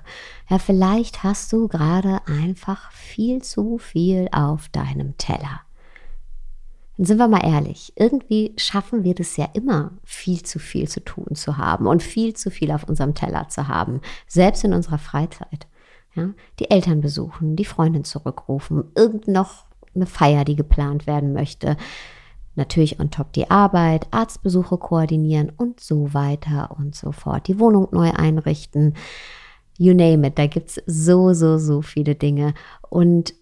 Ja, 0.47 0.59
vielleicht 0.59 1.23
hast 1.23 1.51
du 1.51 1.67
gerade 1.67 2.19
einfach 2.27 2.91
viel 2.91 3.41
zu 3.41 3.79
viel 3.79 4.29
auf 4.31 4.69
deinem 4.69 5.17
Teller. 5.17 5.61
Dann 6.95 7.07
sind 7.07 7.17
wir 7.17 7.27
mal 7.27 7.43
ehrlich, 7.43 7.91
irgendwie 7.95 8.53
schaffen 8.57 9.03
wir 9.03 9.15
das 9.15 9.35
ja 9.35 9.49
immer, 9.53 9.91
viel 10.03 10.43
zu 10.43 10.59
viel 10.59 10.87
zu 10.87 11.03
tun 11.03 11.33
zu 11.33 11.57
haben 11.57 11.87
und 11.87 12.03
viel 12.03 12.35
zu 12.35 12.51
viel 12.51 12.71
auf 12.71 12.83
unserem 12.83 13.15
Teller 13.15 13.49
zu 13.49 13.67
haben, 13.67 14.01
selbst 14.27 14.63
in 14.63 14.73
unserer 14.73 14.99
Freizeit. 14.99 15.65
Ja, 16.13 16.29
die 16.59 16.69
Eltern 16.69 17.01
besuchen, 17.01 17.55
die 17.55 17.65
Freundin 17.65 18.03
zurückrufen, 18.03 18.83
irgend 18.95 19.27
noch 19.27 19.65
eine 19.95 20.05
Feier, 20.05 20.45
die 20.45 20.55
geplant 20.55 21.07
werden 21.07 21.33
möchte, 21.33 21.77
Natürlich 22.57 22.99
on 22.99 23.11
top 23.11 23.31
die 23.33 23.49
Arbeit, 23.51 24.07
Arztbesuche 24.11 24.77
koordinieren 24.77 25.51
und 25.55 25.79
so 25.79 26.13
weiter 26.13 26.75
und 26.77 26.95
so 26.95 27.11
fort. 27.11 27.47
Die 27.47 27.59
Wohnung 27.59 27.87
neu 27.91 28.11
einrichten. 28.11 28.95
You 29.77 29.93
name 29.93 30.27
it. 30.27 30.39
Da 30.39 30.47
gibt 30.47 30.69
es 30.69 30.81
so, 30.87 31.33
so, 31.33 31.59
so 31.59 31.83
viele 31.83 32.15
Dinge. 32.15 32.55
Und 32.89 33.35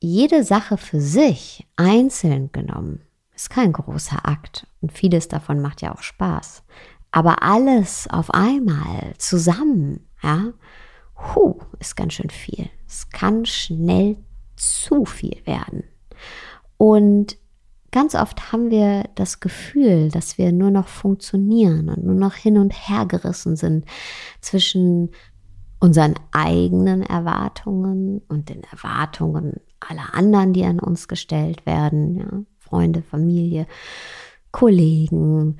jede 0.00 0.42
Sache 0.42 0.76
für 0.76 1.00
sich 1.00 1.68
einzeln 1.76 2.50
genommen 2.50 3.02
ist 3.32 3.48
kein 3.48 3.72
großer 3.72 4.26
Akt. 4.26 4.66
Und 4.80 4.92
vieles 4.92 5.28
davon 5.28 5.60
macht 5.60 5.82
ja 5.82 5.94
auch 5.94 6.02
Spaß. 6.02 6.64
Aber 7.12 7.44
alles 7.44 8.08
auf 8.10 8.34
einmal 8.34 9.14
zusammen, 9.18 10.08
ja, 10.20 10.52
hu, 11.16 11.60
ist 11.78 11.94
ganz 11.94 12.14
schön 12.14 12.30
viel. 12.30 12.68
Es 12.88 13.08
kann 13.10 13.46
schnell 13.46 14.16
zu 14.56 15.04
viel 15.04 15.40
werden. 15.44 15.84
Und 16.76 17.36
Ganz 17.92 18.14
oft 18.14 18.52
haben 18.52 18.70
wir 18.70 19.04
das 19.14 19.40
Gefühl, 19.40 20.08
dass 20.08 20.38
wir 20.38 20.50
nur 20.50 20.70
noch 20.70 20.88
funktionieren 20.88 21.90
und 21.90 22.04
nur 22.04 22.14
noch 22.14 22.34
hin 22.34 22.56
und 22.56 22.72
her 22.72 23.04
gerissen 23.06 23.54
sind 23.54 23.84
zwischen 24.40 25.10
unseren 25.78 26.14
eigenen 26.32 27.02
Erwartungen 27.02 28.22
und 28.28 28.48
den 28.48 28.62
Erwartungen 28.64 29.60
aller 29.80 30.14
anderen, 30.14 30.54
die 30.54 30.64
an 30.64 30.80
uns 30.80 31.06
gestellt 31.06 31.66
werden, 31.66 32.16
ja? 32.16 32.26
Freunde, 32.60 33.02
Familie, 33.02 33.66
Kollegen. 34.52 35.58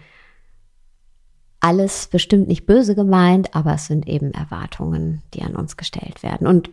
Alles 1.60 2.06
bestimmt 2.06 2.48
nicht 2.48 2.64
böse 2.64 2.94
gemeint, 2.94 3.54
aber 3.54 3.74
es 3.74 3.86
sind 3.86 4.08
eben 4.08 4.32
Erwartungen, 4.32 5.20
die 5.34 5.42
an 5.42 5.54
uns 5.54 5.76
gestellt 5.76 6.22
werden. 6.22 6.46
Und 6.46 6.70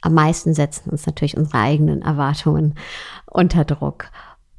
am 0.00 0.14
meisten 0.14 0.54
setzen 0.54 0.90
uns 0.90 1.06
natürlich 1.06 1.36
unsere 1.36 1.58
eigenen 1.58 2.02
Erwartungen 2.02 2.74
unter 3.26 3.64
Druck. 3.64 4.10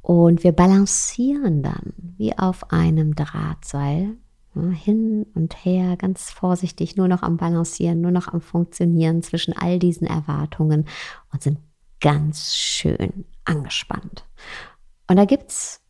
Und 0.04 0.44
wir 0.44 0.52
balancieren 0.52 1.62
dann 1.62 1.94
wie 1.96 2.36
auf 2.36 2.70
einem 2.70 3.14
Drahtseil 3.14 4.18
hin 4.52 5.24
und 5.34 5.64
her, 5.64 5.96
ganz 5.96 6.30
vorsichtig, 6.30 6.94
nur 6.94 7.08
noch 7.08 7.22
am 7.22 7.38
Balancieren, 7.38 8.02
nur 8.02 8.10
noch 8.10 8.28
am 8.28 8.42
Funktionieren 8.42 9.22
zwischen 9.22 9.56
all 9.56 9.78
diesen 9.78 10.06
Erwartungen 10.06 10.84
und 11.32 11.42
sind 11.42 11.58
ganz 12.02 12.54
schön 12.54 13.24
angespannt. 13.46 14.26
Und 15.08 15.16
da 15.16 15.24
gibt 15.24 15.50
es 15.50 15.80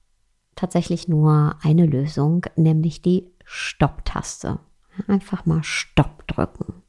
tatsächlich 0.55 1.09
nur 1.09 1.57
eine 1.63 1.85
Lösung, 1.85 2.47
nämlich 2.55 3.03
die 3.03 3.33
Stopp-Taste. 3.45 4.61
Einfach 5.09 5.45
mal 5.45 5.65
Stopp 5.65 6.25
drücken 6.29 6.85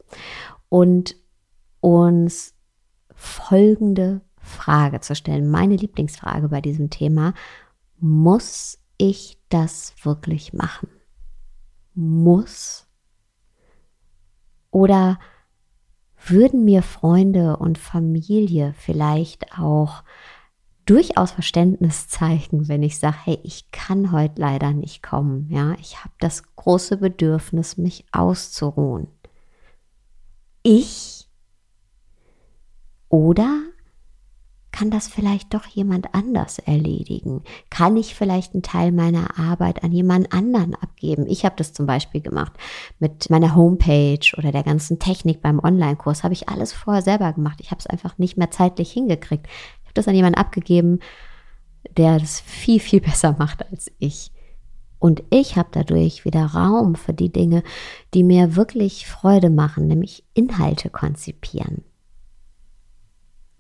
und 0.70 1.16
uns 1.80 2.54
folgende 3.16 4.22
Frage 4.46 5.02
zu 5.02 5.16
stellen. 5.16 5.50
Meine 5.50 5.76
Lieblingsfrage 5.76 6.50
bei 6.50 6.62
diesem 6.62 6.90
Thema, 6.90 7.34
muss 7.98 8.80
ich 8.98 9.40
das 9.50 9.94
wirklich 10.04 10.54
machen? 10.54 10.90
Muss? 11.94 12.88
Oder 14.72 15.20
würden 16.28 16.66
mir 16.66 16.82
Freunde 16.82 17.58
und 17.58 17.78
Familie 17.78 18.74
vielleicht 18.78 19.60
auch 19.60 20.04
durchaus 20.86 21.32
Verständnis 21.32 22.08
zeigen, 22.08 22.68
wenn 22.68 22.84
ich 22.84 23.00
sage, 23.00 23.18
hey, 23.24 23.40
ich 23.44 23.72
kann 23.72 24.12
heute 24.12 24.42
leider 24.42 24.72
nicht 24.72 25.02
kommen, 25.02 25.50
ja, 25.50 25.74
ich 25.80 26.00
habe 26.04 26.14
das 26.20 26.44
große 26.56 26.98
Bedürfnis, 26.98 27.78
mich 27.78 28.06
auszuruhen. 28.12 29.08
Ich 30.62 31.28
oder 33.10 33.62
kann 34.76 34.90
das 34.90 35.08
vielleicht 35.08 35.54
doch 35.54 35.66
jemand 35.68 36.14
anders 36.14 36.60
erledigen? 36.60 37.44
Kann 37.70 37.96
ich 37.96 38.14
vielleicht 38.14 38.54
einen 38.54 38.62
Teil 38.62 38.92
meiner 38.92 39.40
Arbeit 39.40 39.86
an 39.86 39.94
jemand 39.94 40.34
anderen 40.34 40.76
abgeben? 40.76 41.28
Ich 41.28 41.46
habe 41.46 41.56
das 41.56 41.72
zum 41.72 41.86
Beispiel 41.86 42.20
gemacht 42.20 42.52
mit 43.00 43.30
meiner 43.30 43.56
Homepage 43.56 44.20
oder 44.38 44.52
der 44.52 44.64
ganzen 44.64 45.00
Technik 45.00 45.42
beim 45.42 45.60
Online-Kurs. 45.60 46.26
Habe 46.26 46.34
ich 46.34 46.50
alles 46.50 46.74
vorher 46.74 47.02
selber 47.02 47.32
gemacht. 47.32 47.60
Ich 47.62 47.72
habe 47.72 47.80
es 47.80 47.88
einfach 47.88 48.18
nicht 48.18 48.36
mehr 48.36 48.52
zeitlich 48.52 48.92
hingekriegt. 48.92 49.48
Ich 49.48 49.86
habe 49.86 49.94
das 49.94 50.10
an 50.10 50.16
jemanden 50.16 50.38
abgegeben, 50.38 51.00
der 51.96 52.20
das 52.20 52.42
viel, 52.42 52.82
viel 52.82 53.00
besser 53.10 53.34
macht 53.40 53.66
als 53.72 53.90
ich. 54.00 54.34
Und 55.00 55.24
ich 55.30 55.56
habe 55.56 55.70
dadurch 55.72 56.26
wieder 56.26 56.48
Raum 56.48 56.96
für 56.96 57.14
die 57.14 57.32
Dinge, 57.32 57.64
die 58.14 58.26
mir 58.26 58.58
wirklich 58.58 59.08
Freude 59.08 59.50
machen, 59.50 59.88
nämlich 59.88 60.26
Inhalte 60.34 60.90
konzipieren. 60.90 61.86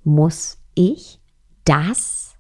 Muss 0.04 0.58
ich 0.76 1.20
das? 1.64 2.36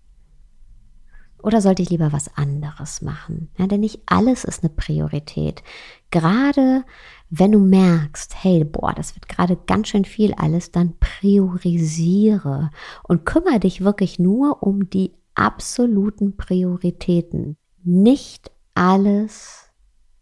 Oder 1.41 1.61
sollte 1.61 1.83
ich 1.83 1.89
lieber 1.89 2.11
was 2.11 2.35
anderes 2.37 3.01
machen? 3.01 3.49
Ja, 3.57 3.67
denn 3.67 3.81
nicht 3.81 4.01
alles 4.05 4.43
ist 4.45 4.63
eine 4.63 4.73
Priorität. 4.73 5.63
Gerade 6.09 6.83
wenn 7.29 7.51
du 7.51 7.59
merkst, 7.59 8.43
hey, 8.43 8.63
boah, 8.63 8.93
das 8.93 9.15
wird 9.15 9.27
gerade 9.27 9.57
ganz 9.67 9.89
schön 9.89 10.05
viel 10.05 10.33
alles, 10.33 10.71
dann 10.71 10.95
priorisiere 10.99 12.71
und 13.03 13.25
kümmere 13.25 13.59
dich 13.59 13.83
wirklich 13.83 14.17
nur 14.17 14.63
um 14.63 14.89
die 14.89 15.13
absoluten 15.35 16.35
Prioritäten. 16.37 17.57
Nicht 17.83 18.51
alles 18.73 19.69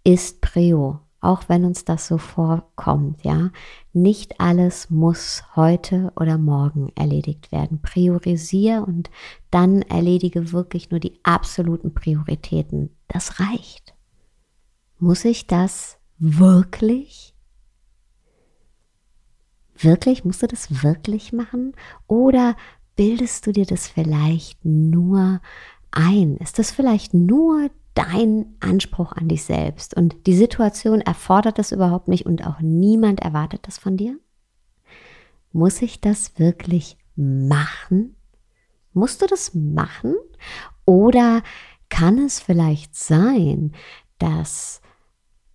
ist 0.03 0.41
Prio 0.41 0.99
auch 1.23 1.43
wenn 1.47 1.63
uns 1.63 1.85
das 1.85 2.07
so 2.07 2.17
vorkommt, 2.17 3.23
ja. 3.23 3.49
Nicht 3.95 4.39
alles 4.39 4.89
muss 4.89 5.43
heute 5.55 6.11
oder 6.15 6.39
morgen 6.39 6.91
erledigt 6.95 7.51
werden. 7.51 7.79
Priorisiere 7.79 8.83
und 8.83 9.11
dann 9.51 9.83
erledige 9.83 10.51
wirklich 10.51 10.89
nur 10.89 10.99
die 10.99 11.19
absoluten 11.21 11.93
Prioritäten. 11.93 12.89
Das 13.07 13.39
reicht. 13.39 13.93
Muss 14.97 15.25
ich 15.25 15.45
das 15.45 15.99
wirklich? 16.17 17.35
Wirklich? 19.75 20.25
Musst 20.25 20.41
du 20.41 20.47
das 20.47 20.83
wirklich 20.83 21.31
machen? 21.31 21.73
Oder 22.07 22.55
bildest 22.95 23.45
du 23.45 23.51
dir 23.51 23.67
das 23.67 23.87
vielleicht 23.87 24.65
nur 24.65 25.39
ein? 25.91 26.37
Ist 26.37 26.57
das 26.57 26.71
vielleicht 26.71 27.13
nur 27.13 27.69
dein 27.93 28.55
Anspruch 28.59 29.13
an 29.13 29.27
dich 29.27 29.43
selbst. 29.43 29.95
Und 29.95 30.27
die 30.27 30.35
Situation 30.35 31.01
erfordert 31.01 31.59
das 31.59 31.71
überhaupt 31.71 32.07
nicht 32.07 32.25
und 32.25 32.45
auch 32.45 32.59
niemand 32.59 33.19
erwartet 33.19 33.61
das 33.67 33.77
von 33.77 33.97
dir. 33.97 34.17
Muss 35.51 35.81
ich 35.81 36.01
das 36.01 36.39
wirklich 36.39 36.97
machen? 37.15 38.15
Musst 38.93 39.21
du 39.21 39.27
das 39.27 39.53
machen? 39.53 40.15
Oder 40.85 41.43
kann 41.89 42.17
es 42.17 42.39
vielleicht 42.39 42.95
sein, 42.95 43.73
dass 44.17 44.81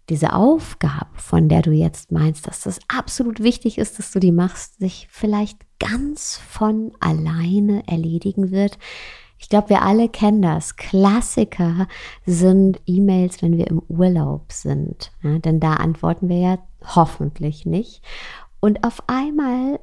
diese 0.08 0.32
Aufgabe, 0.32 1.10
von 1.14 1.48
der 1.48 1.62
du 1.62 1.70
jetzt 1.70 2.12
meinst, 2.12 2.46
dass 2.46 2.62
das 2.62 2.78
absolut 2.88 3.42
wichtig 3.42 3.78
ist, 3.78 3.98
dass 3.98 4.10
du 4.10 4.20
die 4.20 4.32
machst, 4.32 4.78
sich 4.78 5.08
vielleicht 5.10 5.58
ganz 5.78 6.38
von 6.48 6.92
alleine 7.00 7.86
erledigen 7.86 8.50
wird, 8.50 8.78
ich 9.38 9.48
glaube, 9.48 9.70
wir 9.70 9.82
alle 9.82 10.08
kennen 10.08 10.42
das. 10.42 10.76
Klassiker 10.76 11.86
sind 12.26 12.80
E-Mails, 12.86 13.40
wenn 13.42 13.56
wir 13.56 13.68
im 13.68 13.80
Urlaub 13.88 14.52
sind. 14.52 15.12
Ja, 15.22 15.38
denn 15.38 15.60
da 15.60 15.74
antworten 15.74 16.28
wir 16.28 16.38
ja 16.38 16.58
hoffentlich 16.84 17.64
nicht. 17.64 18.02
Und 18.60 18.84
auf 18.84 19.02
einmal 19.06 19.78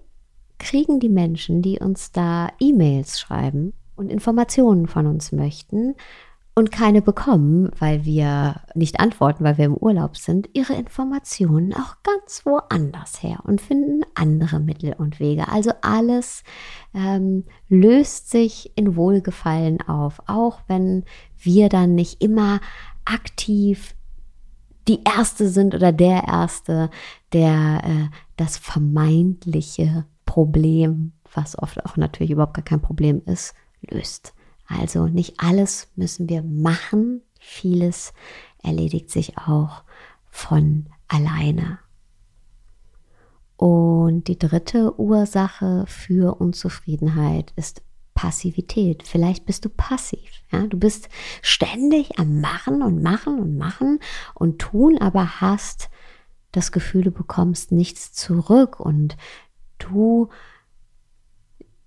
kriegen 0.60 1.00
die 1.00 1.10
Menschen, 1.10 1.62
die 1.62 1.80
uns 1.80 2.12
da 2.12 2.50
E-Mails 2.60 3.20
schreiben 3.20 3.74
und 3.96 4.12
Informationen 4.12 4.88
von 4.88 5.08
uns 5.08 5.32
möchten, 5.32 5.96
und 6.58 6.72
keine 6.72 7.02
bekommen, 7.02 7.70
weil 7.78 8.06
wir 8.06 8.62
nicht 8.74 9.02
antworten, 9.02 9.44
weil 9.44 9.58
wir 9.58 9.66
im 9.66 9.76
Urlaub 9.76 10.16
sind, 10.16 10.50
ihre 10.54 10.74
Informationen 10.74 11.74
auch 11.74 11.98
ganz 12.02 12.46
woanders 12.46 13.22
her 13.22 13.40
und 13.44 13.60
finden 13.60 14.04
andere 14.16 14.62
Mittel 14.62 14.94
und 14.94 15.20
Wege. 15.20 15.50
Also 15.50 15.72
alles 15.82 16.44
ähm, 16.94 17.44
löst 17.68 18.32
sich 18.32 18.72
in 18.78 18.96
Wohlgefallen 18.96 19.82
auf, 19.82 20.22
auch 20.28 20.62
wenn 20.68 21.04
wir 21.38 21.68
dann 21.68 21.94
nicht 21.94 22.22
immer 22.24 22.62
aktiv 23.04 23.94
die 24.88 25.04
Erste 25.04 25.50
sind 25.50 25.76
oder 25.76 25.92
der 25.92 26.24
Erste, 26.26 26.90
der 27.34 27.82
äh, 27.84 28.16
das 28.38 28.58
vermeintliche 28.58 30.06
Problem, 30.26 31.12
was 31.34 31.60
oft 31.60 31.86
auch 31.86 31.98
natürlich 31.98 32.32
überhaupt 32.32 32.54
gar 32.54 32.64
kein 32.64 32.82
Problem 32.82 33.22
ist, 33.26 33.56
löst. 33.82 34.35
Also 34.68 35.08
nicht 35.08 35.40
alles 35.40 35.90
müssen 35.96 36.30
wir 36.30 36.44
machen, 36.44 37.22
vieles 37.40 38.14
erledigt 38.64 39.12
sich 39.12 39.38
auch 39.38 39.84
von 40.30 40.88
alleine. 41.08 41.80
Und 43.58 44.28
die 44.28 44.38
dritte 44.38 45.00
Ursache 45.00 45.86
für 45.88 46.36
Unzufriedenheit 46.42 47.54
ist 47.56 47.82
Passivität. 48.16 49.04
Vielleicht 49.04 49.46
bist 49.46 49.66
du 49.66 49.70
passiv. 49.70 50.30
Ja? 50.52 50.68
Du 50.68 50.78
bist 50.78 51.10
ständig 51.42 52.18
am 52.18 52.42
Machen 52.42 52.82
und 52.82 53.04
Machen 53.04 53.40
und 53.40 53.58
Machen 53.58 54.00
und 54.34 54.60
tun, 54.60 54.98
aber 54.98 55.42
hast 55.42 55.90
das 56.52 56.72
Gefühl, 56.72 57.04
du 57.04 57.12
bekommst 57.12 57.72
nichts 57.72 58.14
zurück 58.14 58.80
und 58.80 59.18
du 59.78 60.30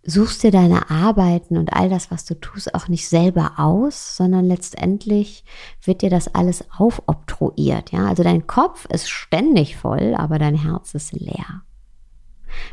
suchst 0.09 0.43
dir 0.43 0.51
deine 0.51 0.91
Arbeiten 0.91 1.59
und 1.59 1.75
all 1.75 1.91
das, 1.91 2.11
was 2.11 2.25
du 2.25 2.35
tust, 2.35 2.75
auch 2.75 2.89
nicht 2.89 3.09
selber 3.09 3.53
aus, 3.59 4.17
sondern 4.17 4.47
letztendlich 4.47 5.45
wird 5.83 6.01
dir 6.01 6.09
das 6.09 6.35
alles 6.35 6.65
aufobtruiert. 6.77 7.93
Ja? 7.93 8.07
Also 8.07 8.23
dein 8.23 8.47
Kopf 8.47 8.87
ist 8.87 9.11
ständig 9.11 9.77
voll, 9.77 10.15
aber 10.17 10.39
dein 10.39 10.55
Herz 10.55 10.95
ist 10.95 11.13
leer. 11.13 11.63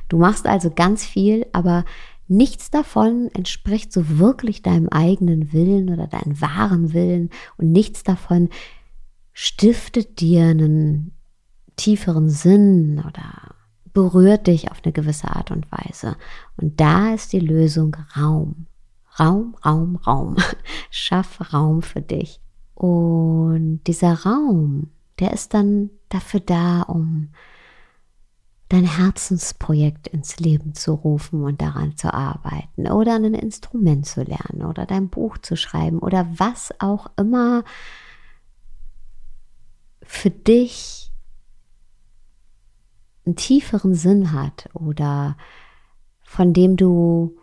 Du 0.08 0.18
machst 0.18 0.48
also 0.48 0.72
ganz 0.72 1.04
viel, 1.04 1.46
aber 1.52 1.84
nichts 2.28 2.72
davon 2.72 3.30
entspricht 3.34 3.92
so 3.92 4.18
wirklich 4.18 4.62
deinem 4.62 4.88
eigenen 4.90 5.52
Willen 5.52 5.90
oder 5.90 6.08
deinem 6.08 6.40
wahren 6.40 6.94
Willen 6.94 7.30
und 7.58 7.72
nichts 7.72 8.04
davon 8.04 8.50
stiftet 9.34 10.22
dir 10.22 10.46
einen 10.46 11.12
tieferen 11.76 12.30
Sinn 12.30 13.04
oder 13.06 13.55
berührt 13.96 14.46
dich 14.46 14.70
auf 14.70 14.82
eine 14.84 14.92
gewisse 14.92 15.30
Art 15.34 15.50
und 15.50 15.72
Weise. 15.72 16.18
Und 16.58 16.80
da 16.80 17.14
ist 17.14 17.34
die 17.34 17.40
Lösung 17.40 17.96
Raum. 18.16 18.68
Raum, 19.20 19.56
Raum, 19.66 19.96
Raum. 19.96 20.36
Schaff 20.92 21.54
Raum 21.54 21.82
für 21.82 22.02
dich. 22.02 22.42
Und 22.76 23.84
dieser 23.88 24.26
Raum, 24.26 24.92
der 25.18 25.32
ist 25.32 25.54
dann 25.54 25.90
dafür 26.10 26.42
da, 26.42 26.82
um 26.82 27.30
dein 28.68 28.84
Herzensprojekt 28.84 30.10
ins 30.10 30.40
Leben 30.40 30.74
zu 30.74 30.94
rufen 30.94 31.44
und 31.44 31.62
daran 31.62 31.96
zu 31.96 32.14
arbeiten 32.14 32.88
oder 32.92 33.16
ein 33.16 33.34
Instrument 33.34 34.06
zu 34.06 34.24
lernen 34.24 34.64
oder 34.66 34.86
dein 34.86 35.08
Buch 35.08 35.38
zu 35.38 35.56
schreiben 35.56 36.00
oder 36.00 36.28
was 36.36 36.74
auch 36.80 37.12
immer 37.16 37.64
für 40.02 40.32
dich 40.32 41.05
einen 43.26 43.36
tieferen 43.36 43.96
Sinn 43.96 44.32
hat 44.32 44.70
oder 44.74 45.38
von 46.24 46.54
dem 46.54 46.76
du 46.76 47.38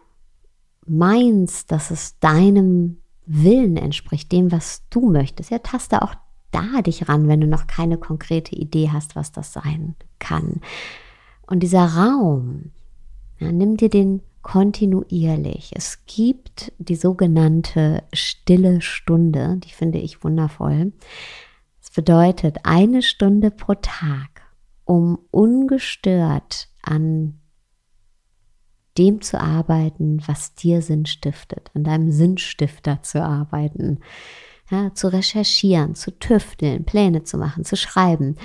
meinst, 0.87 1.71
dass 1.73 1.91
es 1.91 2.19
deinem 2.19 2.99
Willen 3.25 3.77
entspricht, 3.77 4.33
dem, 4.33 4.51
was 4.53 4.83
du 4.91 5.09
möchtest. 5.11 5.51
Ja, 5.51 5.59
taste 5.59 6.03
auch 6.03 6.15
da 6.51 6.83
dich 6.83 7.09
ran, 7.09 7.29
wenn 7.29 7.41
du 7.41 7.47
noch 7.47 7.67
keine 7.67 7.97
konkrete 7.97 8.55
Idee 8.55 8.91
hast, 8.93 9.17
was 9.17 9.33
das 9.33 9.53
sein 9.53 9.95
kann. 10.19 10.61
Und 11.47 11.61
dieser 11.61 11.87
Raum, 11.87 12.73
ja, 13.39 13.51
nimm 13.53 13.77
dir 13.77 13.89
den 13.89 14.23
kontinuierlich. 14.43 15.71
Es 15.75 16.05
gibt 16.07 16.73
die 16.79 16.97
sogenannte 16.97 18.03
stille 18.13 18.81
Stunde, 18.81 19.59
die 19.59 19.71
finde 19.71 19.99
ich 19.99 20.25
wundervoll. 20.25 20.93
Es 21.81 21.91
bedeutet 21.91 22.59
eine 22.65 23.03
Stunde 23.03 23.51
pro 23.51 23.75
Tag 23.75 24.42
um 24.85 25.19
ungestört 25.31 26.69
an 26.83 27.39
dem 28.99 29.23
zu 29.23 29.41
arbeiten, 29.41 30.23
was 30.27 30.55
dir 30.55 30.83
Sinn 30.83 31.07
stiftet, 31.07 31.71
an 31.75 31.85
deinem 31.85 32.11
Sinnstifter 32.11 33.03
zu 33.03 33.23
arbeiten, 33.23 34.01
ja, 34.71 34.93
zu 34.95 35.13
recherchieren, 35.13 35.95
zu 35.95 36.19
tüfteln, 36.19 36.85
Pläne 36.85 37.23
zu 37.23 37.39
machen, 37.39 37.65
zu 37.65 37.77
schreiben, 37.77 38.37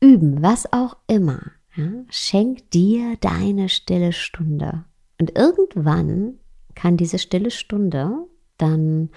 üben, 0.00 0.42
was 0.42 0.72
auch 0.72 0.96
immer. 1.06 1.40
Ja, 1.74 1.90
schenk 2.10 2.70
dir 2.70 3.16
deine 3.20 3.68
stille 3.68 4.12
Stunde. 4.12 4.84
Und 5.18 5.36
irgendwann 5.36 6.38
kann 6.74 6.96
diese 6.96 7.18
stille 7.18 7.50
Stunde 7.50 8.26
dann 8.58 9.10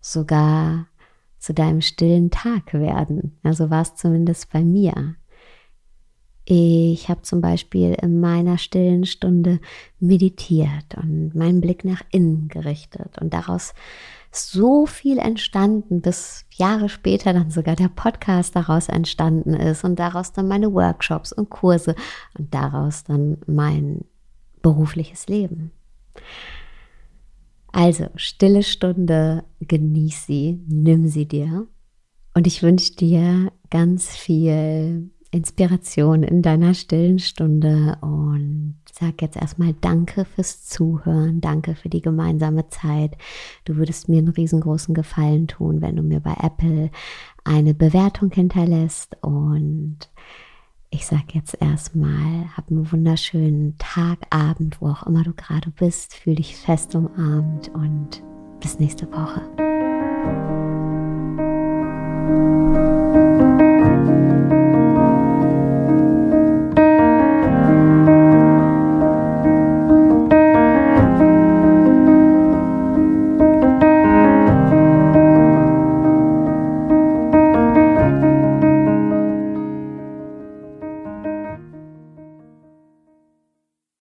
sogar 0.00 0.86
zu 1.38 1.54
deinem 1.54 1.80
stillen 1.80 2.30
Tag 2.30 2.72
werden. 2.74 3.38
Ja, 3.44 3.52
so 3.52 3.70
war 3.70 3.82
es 3.82 3.94
zumindest 3.94 4.50
bei 4.52 4.64
mir. 4.64 5.16
Ich 6.50 7.10
habe 7.10 7.20
zum 7.20 7.42
Beispiel 7.42 7.92
in 8.00 8.20
meiner 8.20 8.56
stillen 8.56 9.04
Stunde 9.04 9.60
meditiert 10.00 10.94
und 10.96 11.34
meinen 11.34 11.60
Blick 11.60 11.84
nach 11.84 12.00
innen 12.10 12.48
gerichtet 12.48 13.18
und 13.20 13.34
daraus 13.34 13.74
so 14.32 14.86
viel 14.86 15.18
entstanden, 15.18 16.00
bis 16.00 16.46
Jahre 16.54 16.88
später 16.88 17.34
dann 17.34 17.50
sogar 17.50 17.76
der 17.76 17.90
Podcast 17.90 18.56
daraus 18.56 18.88
entstanden 18.88 19.52
ist 19.52 19.84
und 19.84 19.98
daraus 19.98 20.32
dann 20.32 20.48
meine 20.48 20.72
Workshops 20.72 21.34
und 21.34 21.50
Kurse 21.50 21.94
und 22.38 22.54
daraus 22.54 23.04
dann 23.04 23.36
mein 23.46 24.06
berufliches 24.62 25.28
Leben. 25.28 25.70
Also, 27.72 28.06
stille 28.14 28.62
Stunde, 28.62 29.44
genieß 29.60 30.24
sie, 30.24 30.62
nimm 30.66 31.08
sie 31.08 31.28
dir. 31.28 31.66
Und 32.32 32.46
ich 32.46 32.62
wünsche 32.62 32.94
dir 32.94 33.52
ganz 33.68 34.16
viel 34.16 35.10
Inspiration 35.30 36.22
in 36.22 36.42
deiner 36.42 36.74
stillen 36.74 37.18
Stunde 37.18 37.98
und 38.00 38.76
sag 38.90 39.20
jetzt 39.20 39.36
erstmal 39.36 39.74
Danke 39.80 40.24
fürs 40.24 40.64
Zuhören, 40.64 41.40
danke 41.40 41.74
für 41.74 41.88
die 41.88 42.00
gemeinsame 42.00 42.68
Zeit. 42.68 43.16
Du 43.64 43.76
würdest 43.76 44.08
mir 44.08 44.18
einen 44.18 44.28
riesengroßen 44.28 44.94
Gefallen 44.94 45.46
tun, 45.46 45.82
wenn 45.82 45.96
du 45.96 46.02
mir 46.02 46.20
bei 46.20 46.34
Apple 46.42 46.90
eine 47.44 47.74
Bewertung 47.74 48.30
hinterlässt 48.32 49.16
und 49.20 49.98
ich 50.90 51.04
sag 51.06 51.34
jetzt 51.34 51.60
erstmal, 51.60 52.48
hab 52.56 52.70
einen 52.70 52.90
wunderschönen 52.90 53.76
Tag, 53.76 54.20
Abend, 54.30 54.80
wo 54.80 54.88
auch 54.88 55.06
immer 55.06 55.22
du 55.22 55.34
gerade 55.34 55.70
bist, 55.70 56.14
fühl 56.14 56.36
dich 56.36 56.56
fest 56.56 56.94
umarmt 56.94 57.68
und 57.74 58.22
bis 58.60 58.78
nächste 58.78 59.10
Woche. 59.12 59.67